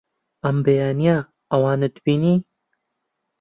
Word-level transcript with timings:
ئەم 0.45 0.57
بەیانییە 0.65 1.17
ئەوانت 1.51 1.95
بینی؟ 2.03 2.35